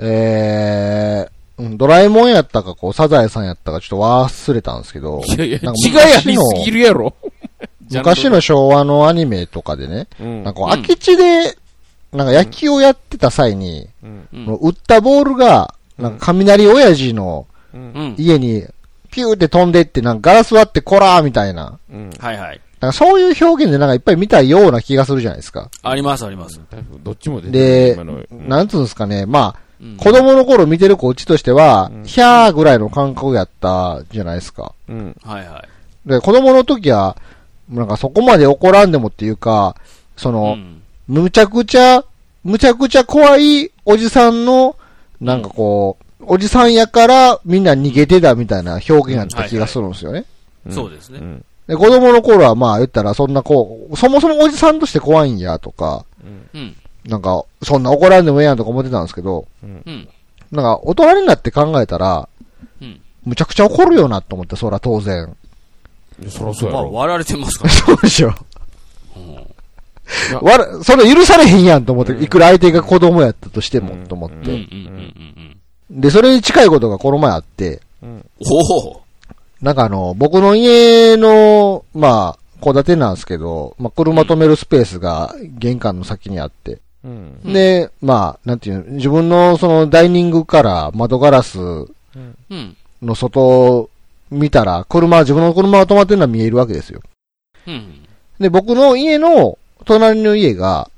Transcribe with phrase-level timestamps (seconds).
[0.00, 6.28] えー、うんドラえもんやったか、こう、サザエさんやったか、ちょっと忘れたんですけど、いやいや、違いす
[6.64, 7.14] ぎるやろ。
[7.90, 11.56] 昔の昭和のアニメとかでね、うんなんか空き地で、
[12.12, 17.46] なんか野球をやってた際に、うんうんこの打ったボールが、なんか雷親父の。
[18.16, 18.64] 家に、
[19.12, 21.78] ピューって飛んでって、なんかガラス割ってこらーみたいな。
[21.92, 22.10] うん。
[22.18, 22.60] はいはい。
[22.80, 25.68] なんかそういう表現でなんかいっぱい見たような気がするじゃないですか。
[25.82, 26.58] ありますあります。
[27.04, 34.74] どっちもでる今のうんなんつうんですかね、まあ、うん子供の頃見てるこっちとしては、うんヒャーぐらいの感覚やったじゃないですか。
[34.88, 35.16] うん。
[35.24, 35.64] はいは
[36.06, 36.08] い。
[36.08, 37.16] で、子供の時は、
[37.68, 39.76] なんかそこまで怒らんでもっていうか、
[40.16, 42.04] その、うんむちゃくちゃ、
[42.44, 44.76] むちゃくちゃ怖いおじさんの、
[45.20, 50.24] なんかこう、おじさんやからみんな逃げてたみたいな表現やった気がするんですよね。
[50.66, 56.04] うんそうですねんで、子供の頃はまあ言ったらそんなこう、そもそもおじさんとして怖いんやとか、
[56.54, 56.76] うん。
[57.10, 60.08] なんか、そんな怒らんでもええやんとか思ってたんですけど、うん。
[60.52, 62.28] なんか大人になって考えたら、
[62.80, 63.00] うん。
[63.24, 65.36] むちゃくちゃ怒るよなと思って、そら当然。
[66.28, 66.92] そらそうやまあ、ろ。
[66.92, 67.70] 割られてますから。
[67.74, 68.32] そうでしょ。
[70.32, 74.36] やわら、それ許されへんやんと思って、うんいくら相手が子供やったとしても、うんと思っうん。
[74.36, 74.42] うん。
[74.42, 74.50] うて。
[74.52, 74.54] ん。
[74.54, 75.56] うん。
[75.90, 76.00] うん。
[76.00, 79.00] で、それに近いことがこの前あって、おお。
[79.60, 87.40] なんかあの、僕の家の、まあ、戸建てなんですけど、まあ、車止めるスペースが玄関の先にあって、うん。
[87.44, 91.64] うんで、まあ、なんていうの、自分のそのダイニングから窓ガラスう
[92.54, 92.76] ん。
[93.02, 93.90] の外を
[94.30, 97.00] 見たら、車、自分の車が止まってるのは見えるわけですよ。
[97.66, 98.06] うん。
[98.38, 100.90] で、僕の家の隣の家が、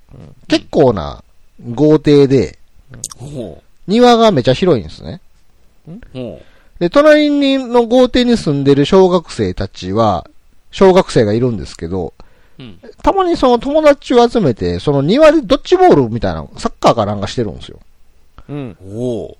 [0.48, 1.23] 結構な
[1.70, 2.58] 豪邸で、
[3.17, 5.20] ほ庭がめちゃ広いんですね。
[6.78, 10.28] で、隣にの豪邸に住んでる小学生たちは、
[10.70, 12.14] 小学生がいるんですけど、
[12.62, 12.86] う。
[12.86, 12.92] うん。
[13.02, 17.78] たまにその友達を集めて、その庭でドッジボールみたいな、サッカーかなんかしてるんですよ。
[18.48, 18.77] うん。
[18.86, 19.38] おお。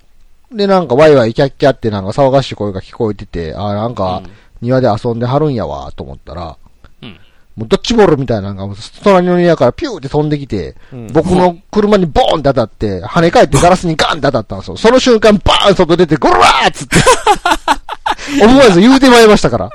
[0.53, 4.23] で、なんかワイワイキャッキャってなんか騒がしい声が聞こえてて、あーなんか
[4.61, 6.57] 庭で遊んではるんやわ、と思ったら、
[7.03, 7.19] うん。
[7.57, 14.77] もうドッジボールみたいなのが、隣の庭からピューって飛んできて、うん僕の車にボーンって当たって、跳ね返ってガラスにガンって当たったんですよ。
[14.77, 16.97] その瞬間バーン外出て、ゴラーっつって。
[18.45, 19.71] 思わず言うてまいりましたから。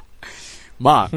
[0.78, 1.16] まあ、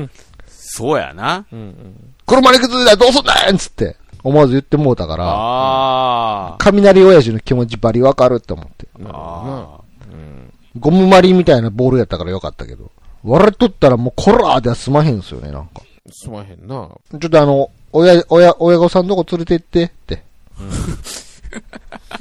[0.70, 1.46] そうやな。
[1.52, 2.14] うん。
[2.26, 3.96] 車に崩れたらどうすんねんっつって。
[4.24, 6.56] 思わず言ってもうたから、ああ。
[6.60, 8.88] 雷親父の気持ちバリわかるって思って。
[9.06, 9.80] あ
[10.12, 10.54] うん。
[10.78, 12.92] ゴムマリみたいなボールやったからよかったけど。
[13.24, 15.82] 割れとったらもうコラーでは済まへんすよね、なんか。
[16.12, 16.90] すまへんな。
[17.12, 20.24] ちょっとあの、親、親、親御さんどこ連れてってって。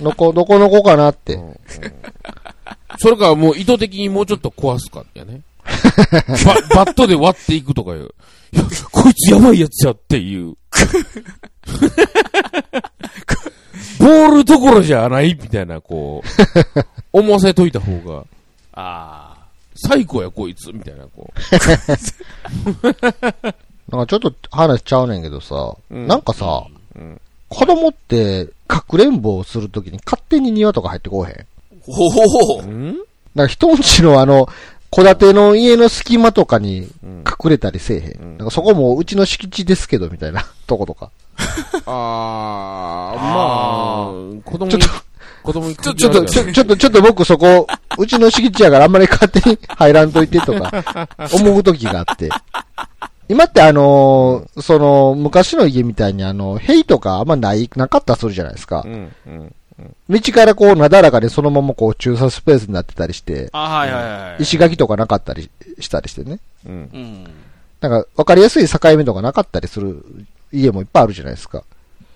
[0.00, 1.34] どこ、どこの子かなって。
[1.34, 1.56] うんうん
[2.98, 5.42] それかもう意図的にもうちょっと壊すかやね。
[5.96, 8.10] ババットで割っていくとかいう。
[8.52, 8.62] いや、
[8.92, 10.54] こいつやばいやつやっていう。
[13.98, 18.24] ボールどころじゃないみたいな、こう、思わせといた方が、
[18.74, 19.36] あ。
[19.78, 21.30] 最高やこいつみたいな、こ
[23.90, 31.46] なんかちょっと話しちゃうねんけどさ、うんなんかさ、うん子供って、かくれんぼをするときに勝手に庭とか入ってこうへん？
[31.80, 32.96] ほほほん
[33.36, 34.48] か人んちのあの、
[34.96, 38.22] 戸建ての家の隙間とかにうん隠れたりせえへん。
[38.22, 41.10] うんなんかそこもうちの敷地ですけど、みたいなとことか。
[41.84, 44.10] あー、まああ、
[44.42, 44.88] 子供にちょっと、
[45.42, 47.66] 子供にちょ、ちょっと、ちょ、ちょっと、ちょっと僕そこ、
[47.98, 52.30] うちの敷地やからあんまり勝手に入らんといてとか、 思う時があって。
[53.28, 58.88] 今ってあのーその、昔の家みたいにあの、塀とかあんまない、なかったりするじゃないですかう。
[58.88, 59.54] ん、うん。
[60.08, 64.42] 道からこう、なだらかでそのままこう、駐車スペースになってたりして、あ、はいはいはい。
[64.42, 66.38] 石垣とかなかったりしたりしてね。
[66.64, 66.72] うん。
[66.72, 67.24] うん。
[67.80, 70.04] なんか、わかりやすい境目とかなかったりする
[70.52, 71.62] 家もいっぱいあるじゃないですか。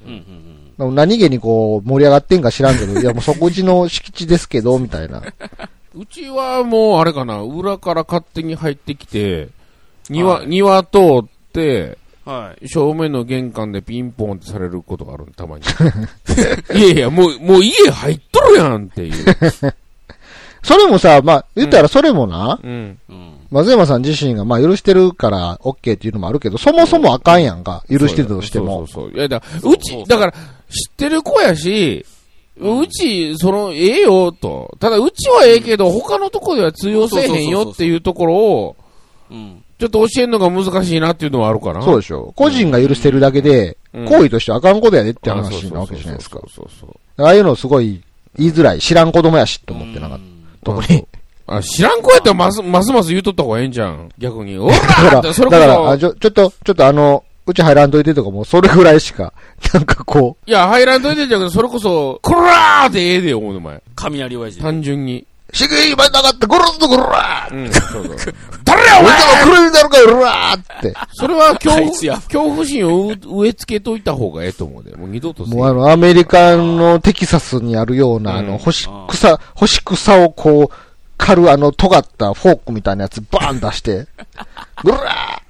[0.07, 5.23] うんうんでも何気にこう、盛り上がってんか知らんけど、いやもうそこうちの敷地ですけど、みたいな。
[5.95, 9.49] うちはもう、あれかな、裏から勝手に入ってきて、
[10.09, 11.97] 庭、はい庭通って、うん。
[12.25, 12.69] はい。
[12.69, 15.65] 正面の玄関でピンポンってされることがあるたまに。
[16.79, 19.25] いやいや、もう、もう家入っとるやんっていう。
[20.63, 22.99] それもさ、まあ、言ったらそれもな、うん。
[23.09, 23.35] うん。
[23.51, 27.83] 松山さん自身がまあ許してるから OK っていうのもあるけど、そもそもあかんやんか。
[27.91, 28.87] 許してたとしても。
[28.87, 29.19] そうそうそう。
[29.19, 30.39] いや、だうち、だから、知っ
[30.97, 32.05] てる子やし、
[32.59, 34.77] うち、その、ええよ、と。
[34.79, 38.77] ただ、うちはええけど、他のとこでは通用せえへんよっていうところを、
[39.31, 39.65] うん。
[39.81, 41.81] ちょっと教えるのが難しいなっていうのはあるかな。
[41.81, 42.35] そうでしょ。
[42.37, 46.39] 個人が許してるだけで、うん行為としてあかんことやでってあ話なわけじゃないですか。
[46.41, 48.01] そうそうそうああいうのすごい
[48.37, 48.81] 言いづらい。
[48.81, 50.77] 知らん子供やしと思ってなかっそう。
[50.77, 51.07] 特に。
[51.47, 54.11] あ、知らん子やったらます、ますます言うとった方がええんじゃん。
[54.19, 54.57] 逆に。
[54.59, 54.69] お。
[54.71, 59.33] だから、だから、ちょ、ちょっと、ちょっとあの、うち入らんといてとかもうそれぐらいしか、
[59.75, 63.83] なんかこいや、入らんといてんじゃけど、それこそ、こらーでええで、思うの、お前。
[63.97, 64.61] 雷親父。
[64.61, 65.27] 単純に。
[65.53, 68.35] う、しげいばなかった、ゴロッとゴロラーうん、そうそう。
[68.65, 70.95] 誰やお前が黒になるか、ゴロラーって。
[71.13, 74.97] それは恐怖、恐怖心を植え付けといた方がええと思うで。
[74.97, 80.77] もう二度ともうあの、アメリカのテキサスにあるような、あうんの、干し草、干し草をこう、
[81.19, 84.07] 刈るあの、尖ったフォークみたいなやつバーン出して、
[84.83, 85.43] ゴロラ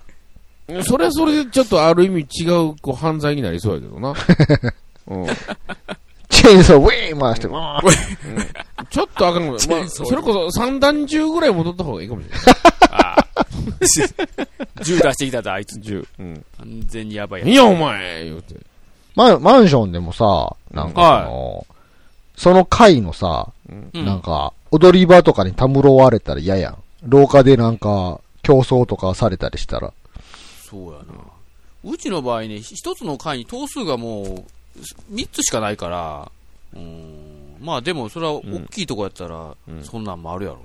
[0.84, 4.14] それはそれでちょっとある意味違う、こう、犯罪になりそうやけどな。
[5.08, 5.24] うん。
[5.24, 5.36] ー
[6.28, 8.46] チェーンソーウィーン回して、うーん
[8.90, 9.52] ちょっとあかんかも。
[9.68, 12.40] まあ、それこそ三段銃ぐらい戻った方がいいかもしれない。
[12.90, 13.46] ああ
[14.82, 15.78] 銃出してきたぞ、あいつ。
[15.80, 16.06] 銃。
[16.18, 16.44] うん。
[16.58, 17.48] 完全にやばいやつ。
[17.48, 18.56] いいや、お前言うて。
[19.14, 21.66] マン、マンションでもさ、なんかその、
[22.36, 26.78] その階のさ、うんなんか、踊り場とかにたむろわれたら嫌やん。
[27.02, 29.92] 廊下でなんか、競争とかされたりしたら。
[30.68, 31.04] そうやな。
[31.84, 34.44] うちの場合ね、一つの階に頭数がもう、
[35.08, 36.32] 三つしかないから、
[36.74, 36.99] うん。
[37.60, 39.84] まあでも、それは大きいとこやったら、うん。
[39.84, 40.62] そんなんもあるやろね。